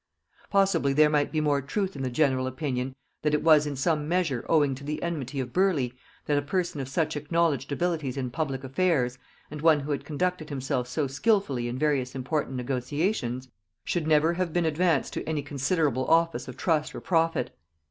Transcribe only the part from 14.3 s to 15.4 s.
have been advanced to